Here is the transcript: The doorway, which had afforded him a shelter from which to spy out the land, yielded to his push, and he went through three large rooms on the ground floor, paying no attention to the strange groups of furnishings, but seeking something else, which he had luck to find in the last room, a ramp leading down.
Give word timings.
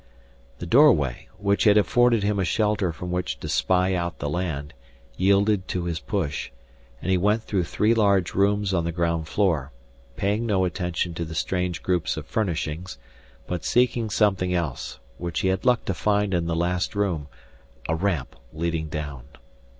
The 0.57 0.65
doorway, 0.65 1.27
which 1.37 1.65
had 1.65 1.77
afforded 1.77 2.23
him 2.23 2.39
a 2.39 2.43
shelter 2.43 2.91
from 2.91 3.11
which 3.11 3.39
to 3.39 3.47
spy 3.47 3.93
out 3.93 4.17
the 4.17 4.31
land, 4.31 4.73
yielded 5.15 5.67
to 5.67 5.85
his 5.85 5.99
push, 5.99 6.49
and 7.03 7.11
he 7.11 7.17
went 7.19 7.43
through 7.43 7.65
three 7.65 7.93
large 7.93 8.33
rooms 8.33 8.73
on 8.73 8.83
the 8.83 8.91
ground 8.91 9.27
floor, 9.27 9.71
paying 10.15 10.47
no 10.47 10.65
attention 10.65 11.13
to 11.13 11.23
the 11.23 11.35
strange 11.35 11.83
groups 11.83 12.17
of 12.17 12.25
furnishings, 12.25 12.97
but 13.45 13.63
seeking 13.63 14.09
something 14.09 14.55
else, 14.55 14.97
which 15.19 15.41
he 15.41 15.49
had 15.49 15.65
luck 15.67 15.85
to 15.85 15.93
find 15.93 16.33
in 16.33 16.47
the 16.47 16.55
last 16.55 16.95
room, 16.95 17.27
a 17.87 17.93
ramp 17.93 18.35
leading 18.51 18.87
down. 18.89 19.25